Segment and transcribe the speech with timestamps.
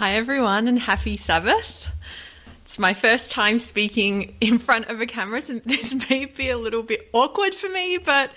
[0.00, 1.88] Hi, everyone, and happy Sabbath.
[2.64, 6.56] It's my first time speaking in front of a camera, so this may be a
[6.56, 8.30] little bit awkward for me, but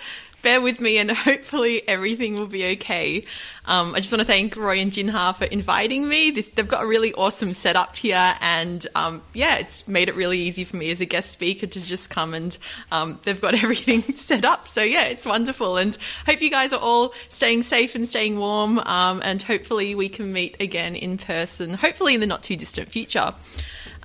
[0.43, 3.25] bear with me and hopefully everything will be okay.
[3.65, 6.29] Um, I just want to thank Roy and Jinha for inviting me.
[6.29, 10.37] This, they've got a really awesome setup here and um, yeah, it's made it really
[10.39, 12.55] easy for me as a guest speaker to just come and
[12.91, 14.67] um, they've got everything set up.
[14.67, 18.77] So yeah, it's wonderful and hope you guys are all staying safe and staying warm
[18.79, 22.89] um, and hopefully we can meet again in person, hopefully in the not too distant
[22.89, 23.33] future.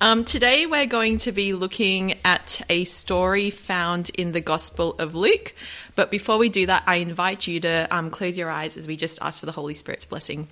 [0.01, 5.13] Um, today we're going to be looking at a story found in the Gospel of
[5.13, 5.53] Luke.
[5.95, 8.95] But before we do that, I invite you to um, close your eyes as we
[8.95, 10.47] just ask for the Holy Spirit's blessing.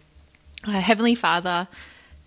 [0.66, 1.66] Uh, Heavenly Father,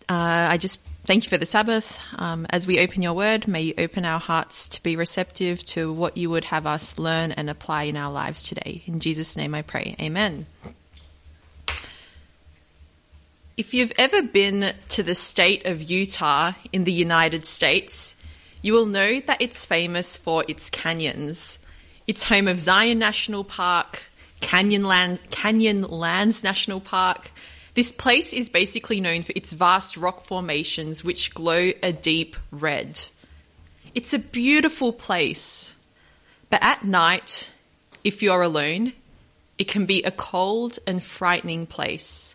[0.09, 1.99] uh, I just thank you for the Sabbath.
[2.17, 5.93] Um, as we open your word, may you open our hearts to be receptive to
[5.93, 8.83] what you would have us learn and apply in our lives today.
[8.87, 9.95] In Jesus' name I pray.
[10.01, 10.47] Amen.
[13.61, 18.17] If you've ever been to the state of Utah in the United States,
[18.63, 21.59] you will know that it's famous for its canyons.
[22.07, 24.05] It's home of Zion National Park,
[24.41, 27.33] Canyonland, Canyonlands National Park.
[27.75, 32.99] This place is basically known for its vast rock formations which glow a deep red.
[33.95, 35.75] It's a beautiful place,
[36.49, 37.51] but at night,
[38.05, 38.95] if you're alone,
[39.59, 42.35] it can be a cold and frightening place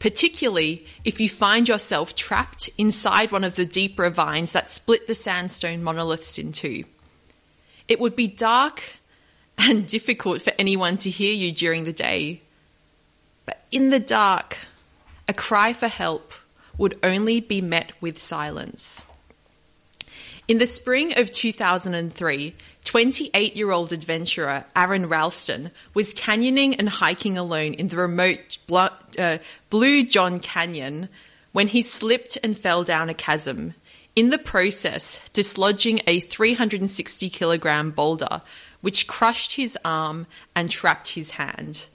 [0.00, 5.14] particularly if you find yourself trapped inside one of the deep ravines that split the
[5.14, 6.82] sandstone monoliths in two.
[7.86, 8.82] It would be dark
[9.58, 12.40] and difficult for anyone to hear you during the day.
[13.44, 14.56] But in the dark,
[15.28, 16.32] a cry for help
[16.78, 19.04] would only be met with silence.
[20.50, 27.38] In the spring of 2003, 28 year old adventurer Aron Ralston was canyoning and hiking
[27.38, 29.38] alone in the remote uh,
[29.70, 31.08] Blue John Canyon
[31.52, 33.74] when he slipped and fell down a chasm,
[34.16, 38.42] in the process dislodging a 360 kilogram boulder
[38.80, 41.86] which crushed his arm and trapped his hand.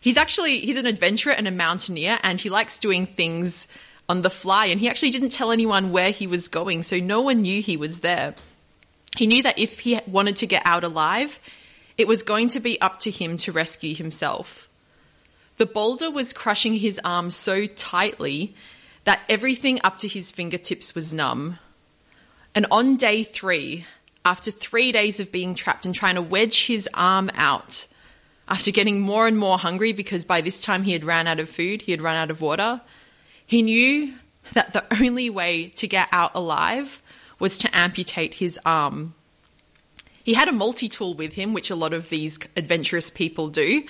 [0.00, 3.68] He's actually, he's an adventurer and a mountaineer and he likes doing things
[4.08, 7.20] on the fly and he actually didn't tell anyone where he was going, so no
[7.20, 8.34] one knew he was there.
[9.16, 11.40] He knew that if he wanted to get out alive,
[11.96, 14.68] it was going to be up to him to rescue himself.
[15.56, 18.54] The boulder was crushing his arm so tightly
[19.04, 21.58] that everything up to his fingertips was numb.
[22.54, 23.86] And on day three,
[24.24, 27.86] after three days of being trapped and trying to wedge his arm out,
[28.48, 31.48] after getting more and more hungry because by this time he had ran out of
[31.48, 32.80] food, he had run out of water,
[33.46, 34.14] he knew
[34.52, 37.02] that the only way to get out alive
[37.38, 39.14] was to amputate his arm.
[40.22, 43.84] He had a multi tool with him, which a lot of these adventurous people do.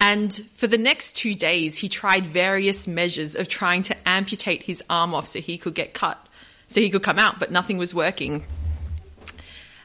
[0.00, 4.82] And for the next two days, he tried various measures of trying to amputate his
[4.88, 6.24] arm off so he could get cut,
[6.68, 8.44] so he could come out, but nothing was working.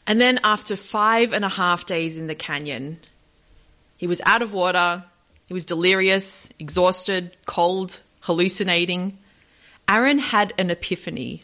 [0.06, 3.00] And then after five and a half days in the canyon,
[3.98, 5.04] he was out of water,
[5.48, 9.18] he was delirious, exhausted, cold, hallucinating,
[9.88, 11.42] Aron had an epiphany.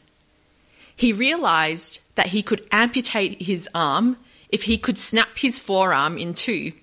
[0.95, 4.17] He realized that he could amputate his arm
[4.49, 6.73] if he could snap his forearm in two.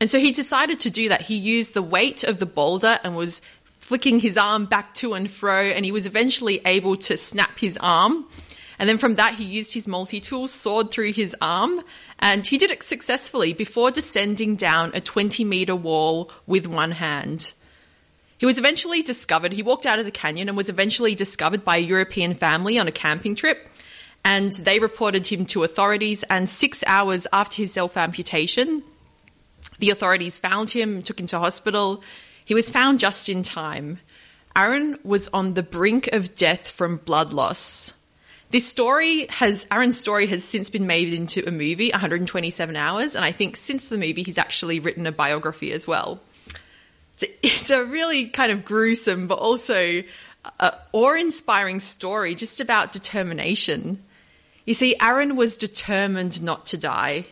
[0.00, 1.22] And so he decided to do that.
[1.22, 3.42] He used the weight of the boulder and was
[3.78, 7.78] flicking his arm back to and fro, and he was eventually able to snap his
[7.80, 8.26] arm.
[8.78, 11.82] And then from that, he used his multi-tool, sawed through his arm,
[12.20, 17.52] and he did it successfully before descending down a 20 meter wall with one hand.
[18.38, 21.76] He was eventually discovered, he walked out of the canyon and was eventually discovered by
[21.76, 23.68] a European family on a camping trip.
[24.24, 26.22] And they reported him to authorities.
[26.24, 28.84] And six hours after his self amputation,
[29.78, 32.02] the authorities found him, took him to hospital.
[32.44, 33.98] He was found just in time.
[34.56, 37.92] Aron was on the brink of death from blood loss.
[38.50, 43.24] This story has, Aron's story has since been made into a movie, 127 hours, and
[43.24, 46.20] I think since the movie he's actually written a biography as well
[47.42, 50.02] it's a really kind of gruesome, but also
[50.60, 54.02] uh, awe-inspiring story just about determination.
[54.64, 57.24] You see, Aron was determined not to die.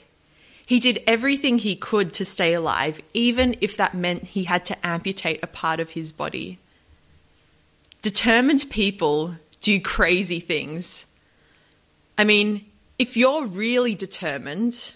[0.66, 4.86] He did everything he could to stay alive, even if that meant he had to
[4.86, 6.58] amputate a part of his body.
[8.02, 11.06] Determined people do crazy things.
[12.18, 12.66] I mean,
[12.98, 14.94] if you're really determined,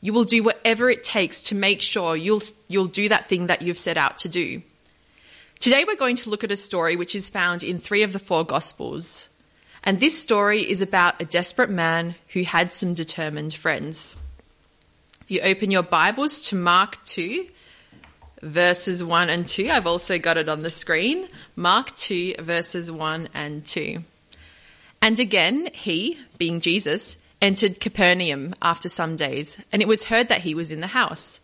[0.00, 3.62] you will do whatever it takes to make sure you'll, you'll do that thing that
[3.62, 4.62] you've set out to do.
[5.58, 8.20] Today we're going to look at a story which is found in three of the
[8.20, 9.28] four gospels.
[9.82, 14.16] And this story is about a desperate man who had some determined friends.
[15.26, 17.46] You open your Bibles to Mark 2,
[18.42, 19.68] verses 1 and 2.
[19.68, 21.28] I've also got it on the screen.
[21.56, 24.02] Mark 2, verses 1 and 2.
[25.02, 30.42] And again, he, being Jesus, entered Capernaum after some days, and it was heard that
[30.42, 31.40] he was in the house.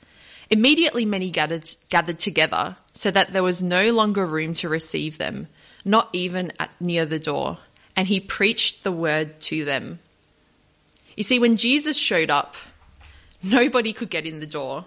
[0.51, 5.49] Immediately many gathered, gathered together, so that there was no longer room to receive them,
[5.85, 7.59] not even at, near the door.
[7.97, 10.01] And he preached the word to them.
[11.17, 12.57] You see, when Jesus showed up,
[13.43, 14.87] nobody could get in the door.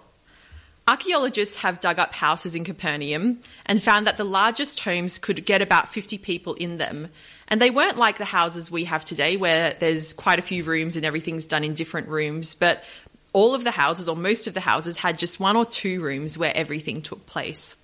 [0.88, 5.60] Archaeologists have dug up houses in Capernaum and found that the largest homes could get
[5.60, 7.08] about 50 people in them.
[7.48, 10.96] And they weren't like the houses we have today where there's quite a few rooms
[10.96, 12.82] and everything's done in different rooms, but
[13.34, 16.38] all of the houses or most of the houses had just one or two rooms
[16.38, 17.76] where everything took place.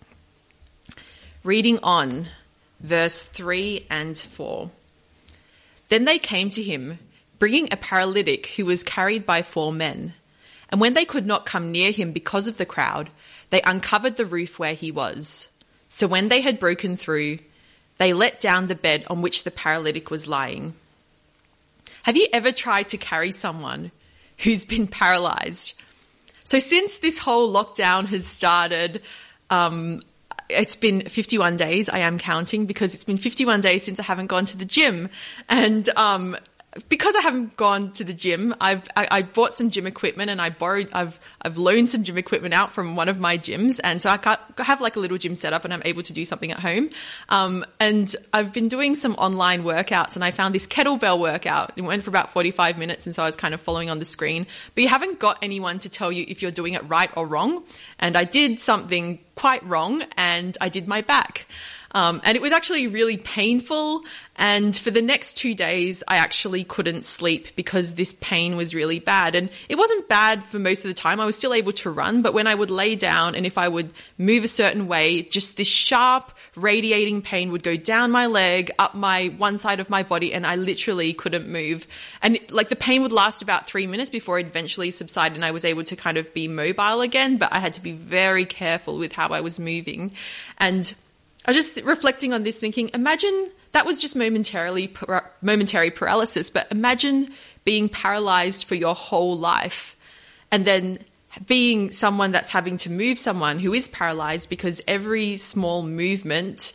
[1.43, 2.29] Reading on,
[2.81, 4.71] verse 3 and 4.
[5.91, 6.99] Then they came to him,
[7.39, 10.15] bringing a paralytic who was carried by four men.
[10.75, 13.09] And when they could not come near him because of the crowd,
[13.51, 15.47] they uncovered the roof where he was.
[15.89, 17.39] So when they had broken through,
[17.99, 20.75] they let down the bed on which the paralytic was lying.
[22.03, 23.93] Have you ever tried to carry someone
[24.39, 25.75] who's been paralyzed?
[26.43, 29.01] So since this whole lockdown has started,
[29.51, 30.03] um,
[30.49, 31.89] it's been 51 days.
[31.89, 35.09] I am counting because it's been 51 days since I haven't gone to the gym.
[35.49, 36.37] And, um,
[36.89, 40.41] because I haven't gone to the gym, I've I, I, bought some gym equipment and
[40.41, 44.03] I borrowed I've I've loaned some gym equipment out from one of my gyms, and
[44.03, 46.51] so I have like a little gym set up, and I'm able to do something
[46.51, 46.91] at home.
[47.29, 51.73] Um, and I've been doing some online workouts, and I found this kettlebell workout.
[51.77, 54.05] It went for about 45 minutes, and so I was kind of following on the
[54.05, 54.47] screen.
[54.75, 57.65] But you haven't got anyone to tell you if you're doing it right or wrong.
[57.99, 61.47] And I did something quite wrong, and I did my back.
[61.95, 64.03] Um, and it was actually really painful.
[64.37, 68.99] And for the next two days, I actually couldn't sleep because this pain was really
[68.99, 69.37] bad.
[69.37, 71.21] And it wasn't bad for most of the time.
[71.21, 73.69] I was still able to run, but when I would lay down and if I
[73.69, 78.73] would move a certain way, just this sharp radiating pain would go down my leg,
[78.77, 81.87] up my one side of my body, and I literally couldn't move.
[82.21, 85.53] And like the pain would last about three minutes before it eventually subsided and I
[85.53, 88.99] was able to kind of be mobile again, but I had to be very careful
[88.99, 90.13] with how I was moving.
[90.59, 90.93] And
[91.45, 94.93] I was just reflecting on this, thinking, imagine that was just momentarily
[95.43, 97.33] momentary paralysis, but imagine
[97.65, 99.97] being paralyzed for your whole life,
[100.51, 100.99] and then
[101.47, 106.73] being someone that's having to move someone who is paralyzed because every small movement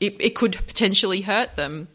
[0.00, 1.86] it, it could potentially hurt them.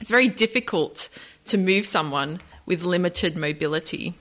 [0.00, 1.08] It's very difficult
[1.46, 4.14] to move someone with limited mobility.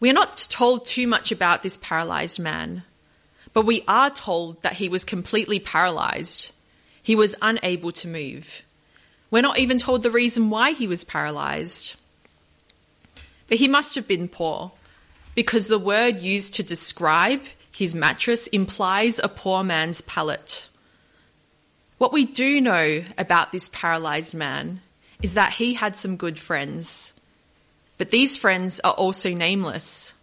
[0.00, 2.82] We are not told too much about this paralyzed man.
[3.52, 6.52] But we are told that he was completely paralyzed.
[7.02, 8.62] He was unable to move.
[9.30, 11.94] We're not even told the reason why he was paralyzed.
[13.48, 14.72] But he must have been poor
[15.34, 17.42] because the word used to describe
[17.72, 20.68] his mattress implies a poor man's pallet.
[21.98, 24.80] What we do know about this paralyzed man
[25.22, 27.12] is that he had some good friends,
[27.98, 30.14] but these friends are also nameless.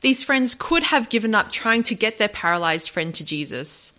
[0.00, 3.92] These friends could have given up trying to get their paralyzed friend to Jesus.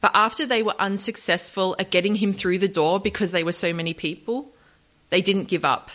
[0.00, 3.72] But after they were unsuccessful at getting him through the door because they were so
[3.72, 4.50] many people,
[5.08, 5.90] they didn't give up.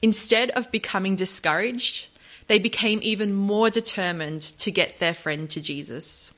[0.00, 2.06] Instead of becoming discouraged,
[2.46, 6.32] they became even more determined to get their friend to Jesus.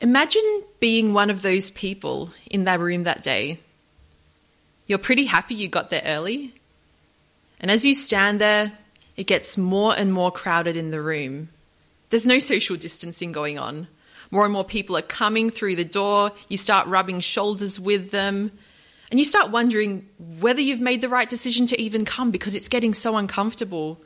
[0.00, 3.58] Imagine being one of those people in that room that day.
[4.86, 6.54] You're pretty happy you got there early.
[7.58, 8.72] And as you stand there,
[9.16, 11.48] it gets more and more crowded in the room.
[12.10, 13.88] There's no social distancing going on.
[14.30, 16.32] More and more people are coming through the door.
[16.48, 18.52] You start rubbing shoulders with them.
[19.10, 20.08] And you start wondering
[20.40, 24.00] whether you've made the right decision to even come because it's getting so uncomfortable.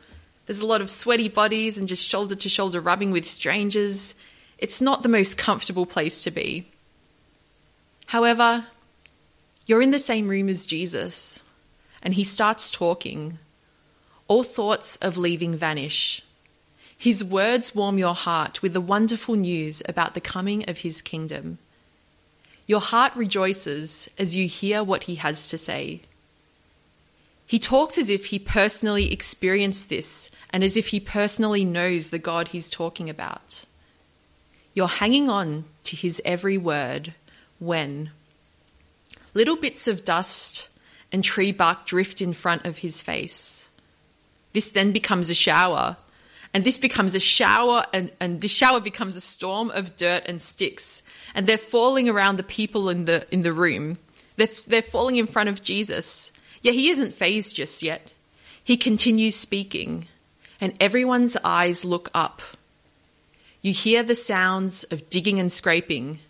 [0.47, 4.15] There's a lot of sweaty bodies and just shoulder to shoulder rubbing with strangers.
[4.59, 6.69] It's not the most comfortable place to be.
[8.07, 8.67] However,
[9.67, 11.41] you're in the same room as Jesus,
[12.03, 13.39] and he starts talking
[14.31, 16.23] all thoughts of leaving vanish.
[16.97, 21.59] His words warm your heart with the wonderful news about the coming of his kingdom.
[22.65, 26.03] Your heart rejoices as you hear what he has to say.
[27.45, 32.21] He talks as if he personally experienced this and as if he personally knows the
[32.21, 33.65] God he's talking about.
[34.75, 37.15] You're hanging on to his every word
[37.59, 38.13] when
[39.35, 40.69] little bits of dust
[41.11, 43.67] and tree bark drift in front of his face.
[44.53, 45.97] This then becomes a shower.
[46.53, 50.41] And this becomes a shower and, and this shower becomes a storm of dirt and
[50.41, 51.03] sticks.
[51.35, 53.99] And they're falling around the people in the, in the room.
[54.37, 56.33] They're, they're falling in front of Jesus.
[56.63, 58.13] Yet he isn't phased just yet.
[58.65, 60.09] He continues speaking
[60.61, 62.43] and everyone's eyes look up.
[63.63, 66.21] You hear the sounds of digging and scraping,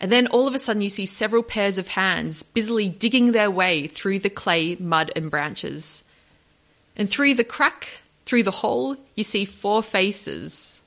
[0.00, 3.50] and then all of a sudden you see several pairs of hands busily digging their
[3.50, 6.04] way through the clay, mud, and branches.
[6.98, 10.82] And through the crack, through the hole, you see four faces.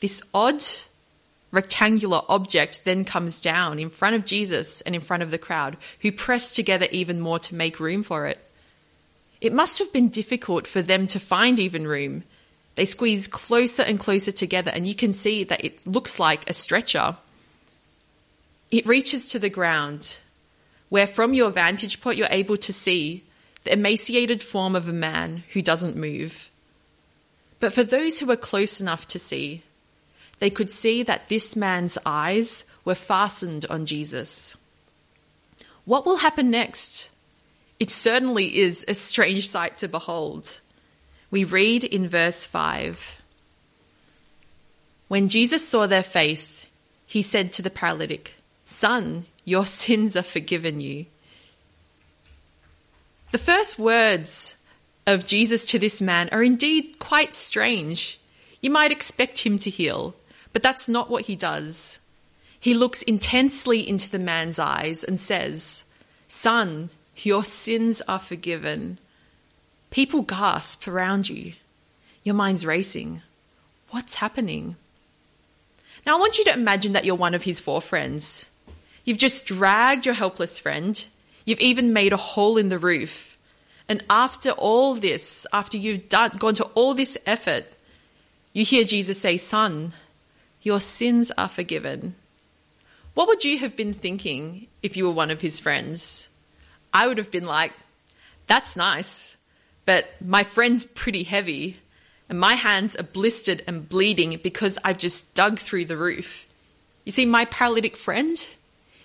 [0.00, 0.62] This odd
[1.50, 5.76] rectangular object then comes down in front of Jesus and in front of the crowd,
[6.00, 8.38] who press together even more to make room for it.
[9.40, 12.24] It must have been difficult for them to find even room.
[12.74, 16.54] They squeeze closer and closer together, and you can see that it looks like a
[16.54, 17.16] stretcher.
[18.70, 20.18] It reaches to the ground,
[20.88, 23.24] where from your vantage point you're able to see
[23.64, 26.50] the emaciated form of a man who doesn't move.
[27.60, 29.62] But for those who were close enough to see,
[30.38, 34.56] they could see that this man's eyes were fastened on Jesus.
[35.84, 37.10] What will happen next?
[37.78, 40.60] It certainly is a strange sight to behold.
[41.30, 43.22] We read in verse 5
[45.08, 46.66] When Jesus saw their faith,
[47.06, 51.06] he said to the paralytic, Son, your sins are forgiven you.
[53.32, 54.56] The first words
[55.06, 58.20] of Jesus to this man are indeed quite strange.
[58.60, 60.14] You might expect him to heal,
[60.52, 61.98] but that's not what he does.
[62.60, 65.84] He looks intensely into the man's eyes and says,
[66.28, 68.98] Son, your sins are forgiven.
[69.90, 71.54] People gasp around you.
[72.24, 73.22] Your mind's racing.
[73.88, 74.76] What's happening?
[76.04, 78.44] Now, I want you to imagine that you're one of his four friends.
[79.06, 81.02] You've just dragged your helpless friend.
[81.44, 83.36] You've even made a hole in the roof.
[83.88, 87.66] And after all this, after you've done, gone to all this effort,
[88.52, 89.92] you hear Jesus say, Son,
[90.62, 92.14] your sins are forgiven.
[93.14, 96.28] What would you have been thinking if you were one of his friends?
[96.94, 97.72] I would have been like,
[98.46, 99.36] that's nice,
[99.84, 101.78] but my friend's pretty heavy
[102.28, 106.46] and my hands are blistered and bleeding because I've just dug through the roof.
[107.04, 108.48] You see, my paralytic friend,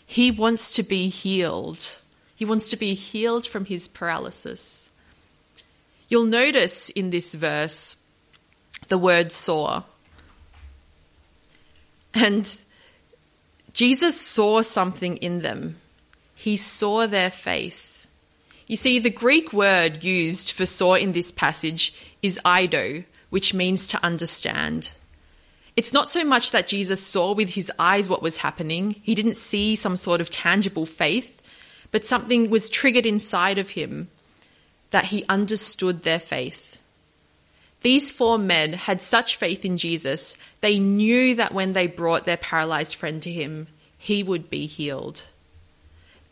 [0.06, 2.00] he wants to be healed.
[2.38, 4.92] He wants to be healed from his paralysis.
[6.08, 7.98] You'll notice in this verse
[8.88, 9.84] the word saw.
[12.14, 12.58] And
[13.74, 15.78] Jesus saw something in them.
[16.36, 18.06] He saw their faith.
[18.68, 23.88] You see, the Greek word used for saw in this passage is eido, which means
[23.88, 24.92] to understand.
[25.76, 28.96] It's not so much that Jesus saw with his eyes what was happening.
[29.04, 31.37] He didn't see some sort of tangible faith,
[31.92, 34.10] but something was triggered inside of him
[34.92, 36.78] that he understood their faith.
[37.82, 42.38] These four men had such faith in Jesus, they knew that when they brought their
[42.38, 43.68] paralyzed friend to him,
[43.98, 45.24] he would be healed.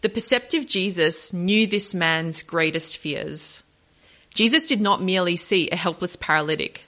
[0.01, 3.63] The perceptive Jesus knew this man's greatest fears.
[4.33, 6.83] Jesus did not merely see a helpless paralytic,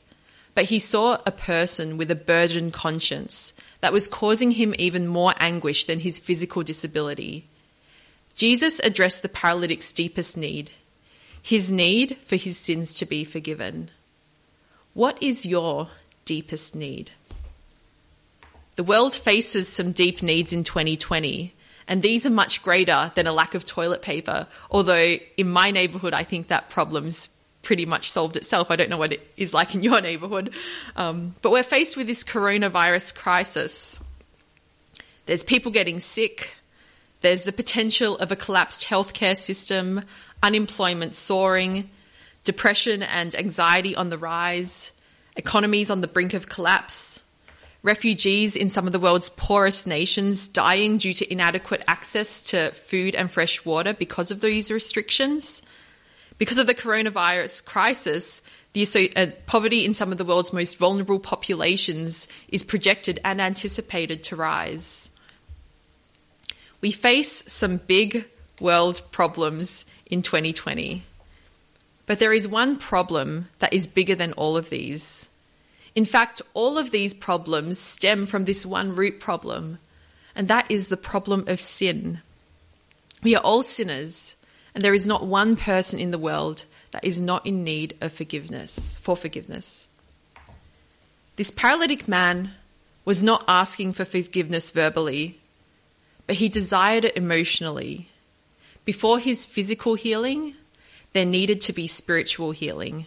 [0.53, 5.33] but he saw a person with a burdened conscience that was causing him even more
[5.39, 7.47] anguish than his physical disability.
[8.37, 10.69] Jesus addressed the paralytic's deepest need,
[11.41, 13.89] his need for his sins to be forgiven.
[14.93, 15.89] What is your
[16.23, 17.09] deepest need?
[18.75, 21.51] The world faces some deep needs in 2020,
[21.87, 24.45] and these are much greater than a lack of toilet paper.
[24.69, 27.29] Although in my neighborhood, I think that problem's
[27.63, 28.69] pretty much solved itself.
[28.69, 30.53] I don't know what it is like in your neighborhood.
[30.95, 33.99] Um, but we're faced with this coronavirus crisis.
[35.25, 36.55] There's people getting sick.
[37.21, 40.03] There's the potential of a collapsed healthcare system,
[40.43, 41.89] unemployment soaring,
[42.43, 44.91] depression and anxiety on the rise,
[45.35, 47.21] economies on the brink of collapse,
[47.83, 53.15] refugees in some of the world's poorest nations dying due to inadequate access to food
[53.15, 55.61] and fresh water because of these restrictions.
[56.37, 58.41] Because of the coronavirus crisis,
[58.73, 64.23] the uh, poverty in some of the world's most vulnerable populations is projected and anticipated
[64.25, 65.09] to rise.
[66.81, 68.25] We face some big
[68.61, 71.03] world problems in 2020.
[72.05, 75.27] But there is one problem that is bigger than all of these.
[75.95, 79.79] In fact, all of these problems stem from this one root problem,
[80.35, 82.21] and that is the problem of sin.
[83.23, 84.35] We are all sinners,
[84.75, 88.13] and there is not one person in the world that is not in need of
[88.13, 89.87] forgiveness, for forgiveness.
[91.35, 92.51] This paralytic man
[93.03, 95.39] was not asking for forgiveness verbally,
[96.27, 98.09] but he desired it emotionally.
[98.85, 100.53] Before his physical healing,
[101.13, 103.05] there needed to be spiritual healing.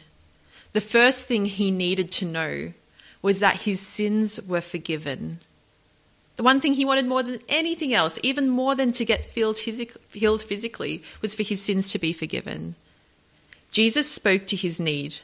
[0.72, 2.72] The first thing he needed to know
[3.22, 5.40] was that his sins were forgiven.
[6.36, 9.58] The one thing he wanted more than anything else, even more than to get healed
[10.42, 12.76] physically, was for his sins to be forgiven.
[13.70, 15.16] Jesus spoke to his need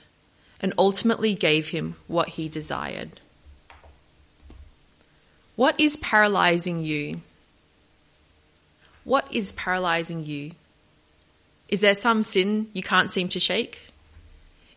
[0.61, 3.21] and ultimately gave him what he desired.
[5.55, 7.23] What is paralyzing you?
[9.07, 10.51] What is paralyzing you?
[11.69, 13.91] Is there some sin you can't seem to shake?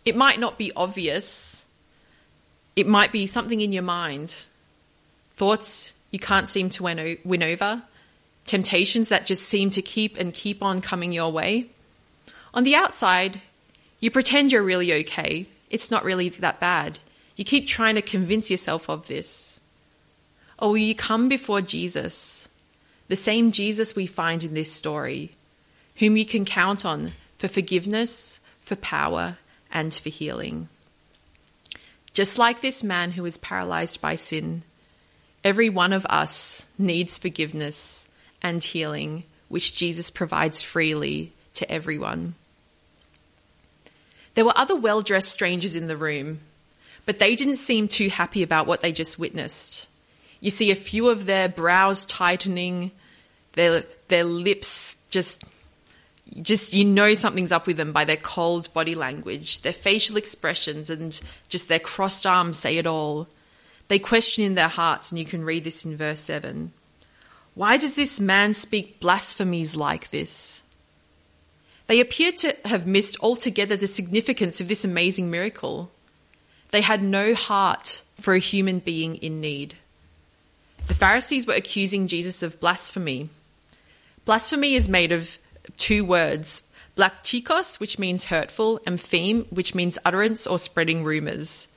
[0.05, 1.65] It might not be obvious.
[2.75, 4.35] It might be something in your mind.
[5.33, 7.81] Thoughts you can't seem to win over.
[8.45, 11.65] Temptations that just seem to keep and keep on coming your way.
[12.53, 13.41] On the outside,
[13.99, 15.47] you pretend you're really okay.
[15.71, 16.99] It's not really that bad.
[17.35, 19.59] You keep trying to convince yourself of this.
[20.59, 22.48] Or will you come before Jesus,
[23.09, 25.31] the same Jesus we find in this story,
[25.97, 29.37] whom you can count on for forgiveness, for power,
[29.71, 30.69] and for healing?
[32.13, 34.63] Just like this man who was paralyzed by sin,
[35.43, 38.07] every one of us needs forgiveness
[38.41, 42.35] and healing, which Jesus provides freely to everyone.
[44.35, 46.39] There were other well dressed strangers in the room,
[47.05, 49.87] but they didn't seem too happy about what they just witnessed.
[50.39, 52.91] You see a few of their brows tightening,
[53.53, 55.43] their, their lips just,
[56.41, 60.89] just, you know something's up with them by their cold body language, their facial expressions,
[60.89, 63.27] and just their crossed arms say it all.
[63.87, 66.71] They question in their hearts, and you can read this in verse 7.
[67.55, 70.61] Why does this man speak blasphemies like this?
[71.87, 75.89] They appear to have missed altogether the significance of this amazing miracle.
[76.69, 79.75] They had no heart for a human being in need.
[80.87, 83.29] The Pharisees were accusing Jesus of blasphemy.
[84.29, 85.39] Blasphemy is made of
[85.77, 86.61] two words
[86.95, 91.67] blaptikos, which means hurtful, and pheme, which means utterance or spreading rumours.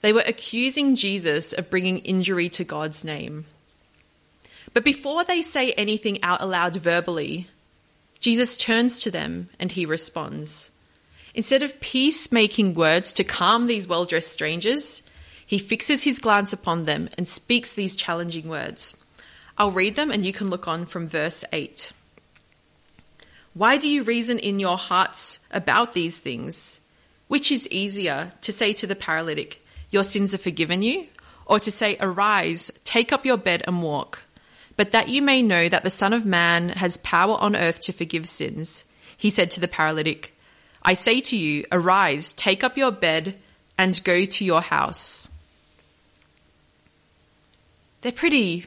[0.00, 3.44] They were accusing Jesus of bringing injury to God's name.
[4.72, 7.46] But before they say anything out aloud verbally,
[8.18, 10.72] Jesus turns to them and he responds.
[11.32, 15.04] Instead of peacemaking words to calm these well dressed strangers,
[15.46, 18.96] he fixes his glance upon them and speaks these challenging words.
[19.56, 21.92] I'll read them and you can look on from verse 8.
[23.54, 26.80] Why do you reason in your hearts about these things?
[27.28, 31.06] Which is easier to say to the paralytic, Your sins are forgiven you?
[31.46, 34.24] Or to say, Arise, take up your bed and walk?
[34.76, 37.92] But that you may know that the Son of Man has power on earth to
[37.92, 38.84] forgive sins,
[39.16, 40.34] he said to the paralytic,
[40.82, 43.36] I say to you, arise, take up your bed,
[43.78, 45.28] and go to your house.
[48.02, 48.66] They're pretty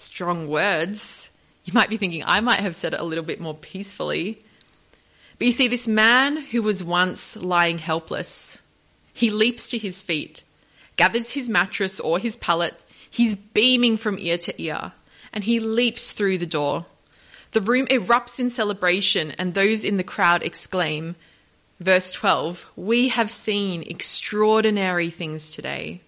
[0.00, 1.30] strong words.
[1.64, 4.38] You might be thinking, I might have said it a little bit more peacefully.
[5.38, 8.60] But you see, this man who was once lying helpless,
[9.12, 10.42] he leaps to his feet,
[10.96, 12.74] gathers his mattress or his pallet,
[13.10, 14.92] He's beaming from ear to ear,
[15.32, 16.86] and he leaps through the door.
[17.50, 21.16] The room erupts in celebration, and those in the crowd exclaim,
[21.80, 26.00] verse 12, We have seen extraordinary things today.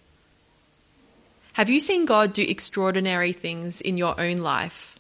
[1.55, 4.99] Have you seen God do extraordinary things in your own life?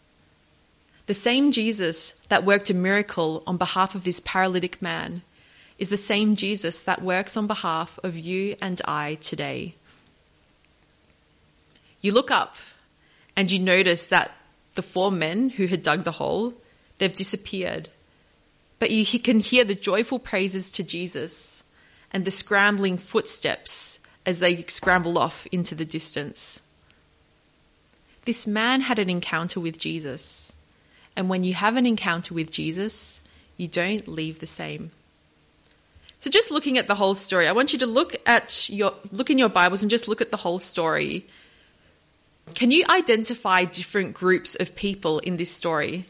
[1.06, 5.22] The same Jesus that worked a miracle on behalf of this paralytic man
[5.78, 9.74] is the same Jesus that works on behalf of you and I today.
[12.02, 12.56] You look up
[13.34, 14.32] and you notice that
[14.74, 16.52] the four men who had dug the hole,
[16.98, 17.88] they've disappeared.
[18.78, 21.62] But you can hear the joyful praises to Jesus
[22.12, 26.60] and the scrambling footsteps as they scramble off into the distance.
[28.24, 30.52] This man had an encounter with Jesus.
[31.16, 33.20] And when you have an encounter with Jesus,
[33.56, 34.92] you don't leave the same.
[36.20, 39.28] So just looking at the whole story, I want you to look at your look
[39.28, 41.26] in your Bibles and just look at the whole story
[42.54, 46.06] can you identify different groups of people in this story?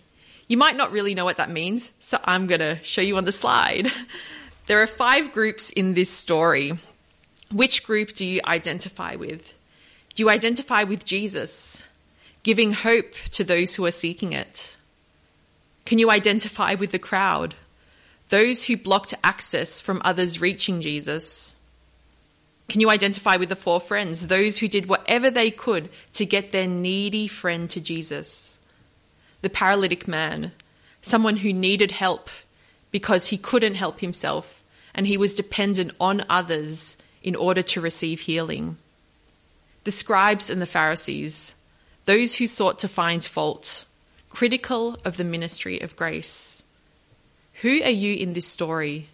[0.48, 3.24] You might not really know what that means, so I'm going to show you on
[3.24, 3.90] the slide.
[4.68, 6.78] There are five groups in this story.
[7.52, 9.54] Which group do you identify with?
[10.14, 11.86] Do you identify with Jesus,
[12.42, 14.76] giving hope to those who are seeking it?
[15.84, 17.54] Can you identify with the crowd,
[18.30, 21.54] those who blocked access from others reaching Jesus?
[22.68, 26.52] Can you identify with the four friends, those who did whatever they could to get
[26.52, 28.56] their needy friend to Jesus?
[29.42, 30.52] The paralytic man,
[31.02, 32.30] someone who needed help
[32.90, 34.62] because he couldn't help himself
[34.94, 38.76] and he was dependent on others in order to receive healing.
[39.84, 41.54] The scribes and the Pharisees,
[42.04, 43.84] those who sought to find fault,
[44.30, 46.62] critical of the ministry of grace.
[47.62, 49.08] Who are you in this story?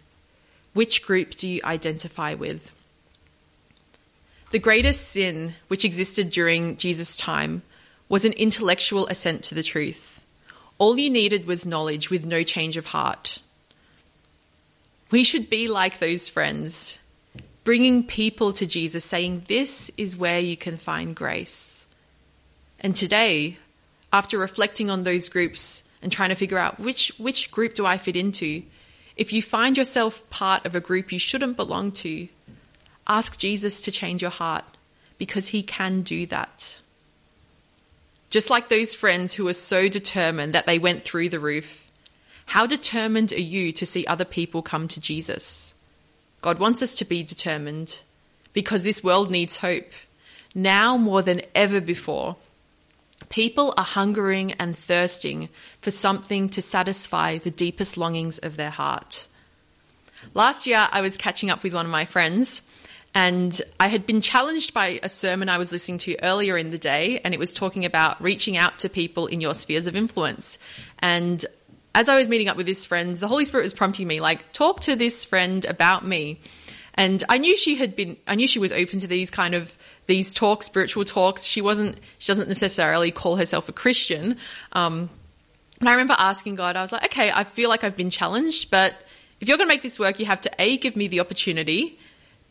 [0.73, 2.71] Which group do you identify with?
[4.51, 7.61] The greatest sin which existed during Jesus' time
[8.07, 10.19] was an intellectual assent to the truth.
[10.79, 13.39] All you needed was knowledge with no change of heart.
[15.11, 16.97] We should be like those friends,
[17.63, 21.85] bringing people to Jesus, saying, This is where you can find grace.
[22.79, 23.57] And today,
[24.11, 27.97] after reflecting on those groups and trying to figure out which, which group do I
[27.97, 28.63] fit into,
[29.15, 32.27] if you find yourself part of a group you shouldn't belong to,
[33.07, 34.63] ask Jesus to change your heart
[35.17, 36.79] because he can do that.
[38.29, 41.85] Just like those friends who were so determined that they went through the roof,
[42.45, 45.73] how determined are you to see other people come to Jesus?
[46.41, 48.01] God wants us to be determined
[48.53, 49.91] because this world needs hope
[50.55, 52.35] now more than ever before.
[53.29, 55.49] People are hungering and thirsting
[55.81, 59.27] for something to satisfy the deepest longings of their heart.
[60.33, 62.61] Last year, I was catching up with one of my friends
[63.15, 66.77] and I had been challenged by a sermon I was listening to earlier in the
[66.77, 70.59] day, and it was talking about reaching out to people in your spheres of influence.
[70.99, 71.43] And
[71.95, 74.51] as I was meeting up with this friend, the Holy Spirit was prompting me, like,
[74.51, 76.39] talk to this friend about me.
[76.93, 79.71] And I knew she had been, I knew she was open to these kind of
[80.05, 81.43] these talks, spiritual talks.
[81.43, 84.37] She wasn't, she doesn't necessarily call herself a Christian.
[84.73, 85.09] Um,
[85.79, 88.69] and I remember asking God, I was like, okay, I feel like I've been challenged,
[88.69, 88.95] but
[89.39, 91.97] if you're going to make this work, you have to A, give me the opportunity,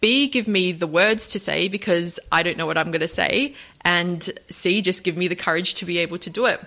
[0.01, 3.09] B, give me the words to say because I don't know what I'm going to
[3.09, 6.61] say, and C, just give me the courage to be able to do it.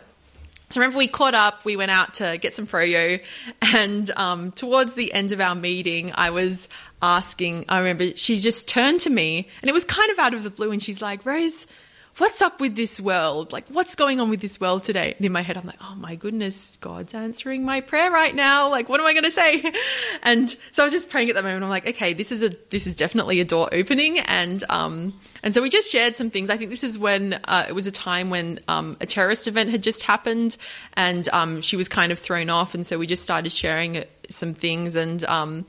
[0.72, 3.24] So remember we caught up, we went out to get some froyo,
[3.62, 6.70] and um, towards the end of our meeting, I was
[7.02, 10.44] asking, I remember she just turned to me, and it was kind of out of
[10.44, 11.68] the blue, and she's like, Rose,
[12.18, 13.52] what's up with this world?
[13.52, 15.14] Like, what's going on with this world today?
[15.18, 18.70] And in my head, I'm like, oh my goodness, God's answering my prayer right now.
[18.70, 19.74] Like, what am I going to say?
[20.24, 21.64] And so I was just praying at that moment.
[21.64, 24.20] I'm like, okay, this is a, this is definitely a door opening.
[24.20, 26.52] And, um, and so we just shared some things.
[26.52, 29.72] I think this is when, uh, it was a time when, um, a terrorist event
[29.72, 30.58] had just happened
[30.94, 32.76] and, um, she was kind of thrown off.
[32.76, 35.66] And so we just started sharing some things and, um,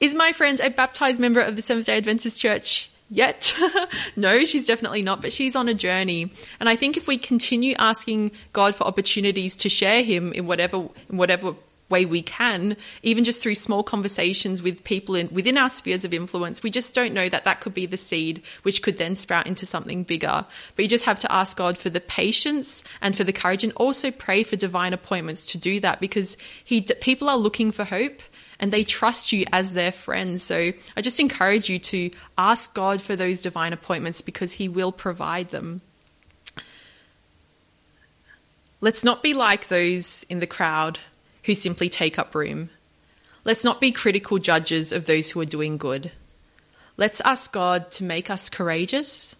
[0.00, 2.90] is my friend a baptized member of the Seventh day Adventist Church?
[3.10, 3.54] Yet.
[4.16, 6.32] no, she's definitely not, but she's on a journey.
[6.60, 10.88] And I think if we continue asking God for opportunities to share him in whatever,
[11.08, 11.54] in whatever
[11.90, 16.14] way we can, even just through small conversations with people in, within our spheres of
[16.14, 19.46] influence, we just don't know that that could be the seed which could then sprout
[19.46, 20.44] into something bigger.
[20.74, 23.72] But you just have to ask God for the patience and for the courage and
[23.76, 28.22] also pray for divine appointments to do that because he, people are looking for hope
[28.60, 30.42] and they trust you as their friends.
[30.42, 34.92] So I just encourage you to ask God for those divine appointments because He will
[34.92, 35.80] provide them.
[38.80, 40.98] Let's not be like those in the crowd
[41.44, 42.70] who simply take up room.
[43.44, 46.12] Let's not be critical judges of those who are doing good.
[46.96, 49.36] Let's ask God to make us courageous,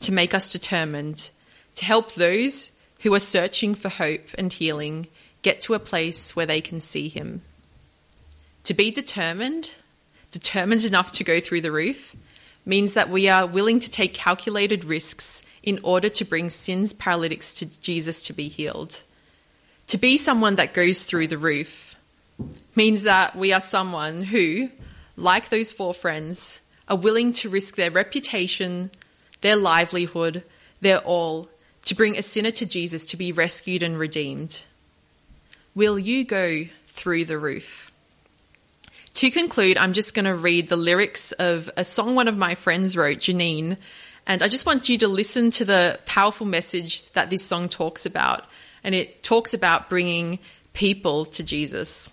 [0.00, 1.30] to make us determined,
[1.76, 5.06] to help those who are searching for hope and healing
[5.42, 7.42] get to a place where they can see Him.
[8.66, 9.70] To be determined,
[10.32, 12.16] determined enough to go through the roof,
[12.64, 17.54] means that we are willing to take calculated risks in order to bring sin's paralytics
[17.58, 19.02] to Jesus to be healed.
[19.86, 21.94] To be someone that goes through the roof
[22.74, 24.68] means that we are someone who,
[25.16, 28.90] like those four friends, are willing to risk their reputation,
[29.42, 30.42] their livelihood,
[30.80, 31.48] their all
[31.84, 34.64] to bring a sinner to Jesus to be rescued and redeemed.
[35.76, 37.85] Will you go through the roof?
[39.16, 42.54] To conclude, I'm just going to read the lyrics of a song one of my
[42.54, 43.78] friends wrote, Janine.
[44.26, 48.04] And I just want you to listen to the powerful message that this song talks
[48.04, 48.44] about.
[48.84, 50.38] And it talks about bringing
[50.74, 52.10] people to Jesus.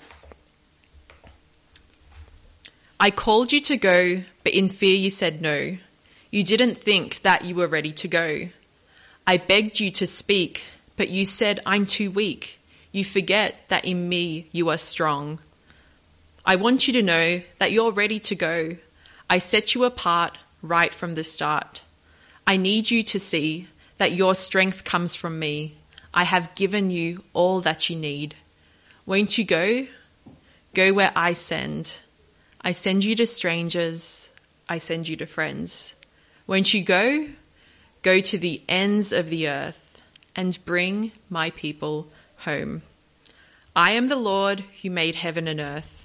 [3.01, 5.75] I called you to go, but in fear you said no.
[6.31, 8.47] You didn't think that you were ready to go.
[9.27, 10.63] I begged you to speak,
[10.95, 12.61] but you said, I'm too weak.
[12.93, 15.39] You forget that in me you are strong.
[16.45, 18.75] I want you to know that you're ready to go.
[19.29, 21.81] I set you apart right from the start.
[22.45, 25.77] I need you to see that your strength comes from me.
[26.13, 28.35] I have given you all that you need.
[29.05, 29.87] Won't you go?
[30.73, 31.93] Go where I send.
[32.61, 34.29] I send you to strangers.
[34.67, 35.93] I send you to friends.
[36.45, 37.29] Won't you go?
[38.01, 40.01] Go to the ends of the earth
[40.35, 42.07] and bring my people
[42.39, 42.81] home.
[43.75, 46.02] I am the Lord who made heaven and earth.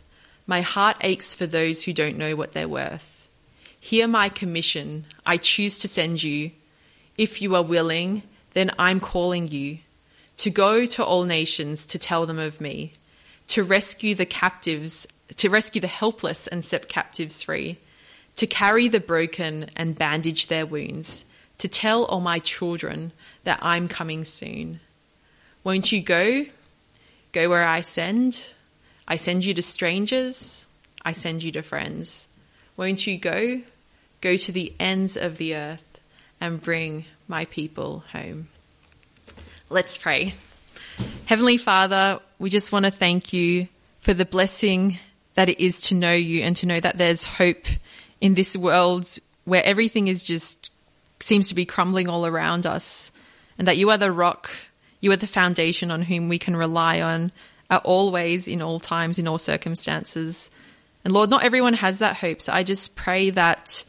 [0.48, 3.28] My heart aches for those who don't know what they're worth.
[3.78, 5.04] Hear my commission.
[5.26, 6.52] I choose to send you.
[7.18, 8.22] If you are willing,
[8.54, 9.78] then I'm calling you
[10.38, 12.94] to go to all nations to tell them of me,
[13.48, 15.06] to rescue the captives,
[15.36, 17.76] to rescue the helpless and set captives free,
[18.36, 21.26] to carry the broken and bandage their wounds,
[21.58, 23.12] to tell all my children
[23.44, 24.80] that I'm coming soon.
[25.62, 26.46] Won't you go?
[27.32, 28.42] Go where I send?
[29.10, 30.66] I send you to strangers.
[31.02, 32.28] I send you to friends.
[32.76, 33.62] Won't you go?
[34.20, 35.98] Go to the ends of the earth
[36.42, 38.48] and bring my people home.
[39.70, 40.34] Let's pray.
[41.24, 43.68] Heavenly Father, we just want to thank you
[44.00, 44.98] for the blessing
[45.34, 47.64] that it is to know you and to know that there's hope
[48.20, 49.08] in this world
[49.44, 50.70] where everything is just
[51.20, 53.10] seems to be crumbling all around us
[53.56, 54.50] and that you are the rock,
[55.00, 57.32] you are the foundation on whom we can rely on
[57.70, 60.50] at always, in all times, in all circumstances.
[61.04, 62.40] And Lord, not everyone has that hope.
[62.40, 63.84] So I just pray that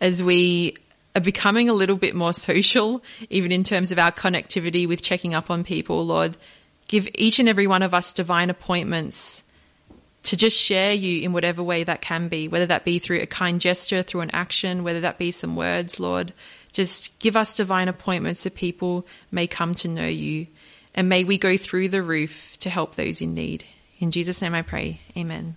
[0.00, 0.76] as we
[1.14, 5.34] are becoming a little bit more social, even in terms of our connectivity with checking
[5.34, 6.36] up on people, Lord,
[6.88, 9.42] give each and every one of us divine appointments
[10.24, 13.26] to just share you in whatever way that can be, whether that be through a
[13.26, 16.32] kind gesture, through an action, whether that be some words, Lord.
[16.72, 20.46] Just give us divine appointments so people may come to know you
[20.94, 23.64] and may we go through the roof to help those in need.
[23.98, 25.00] In Jesus' name I pray.
[25.16, 25.56] Amen.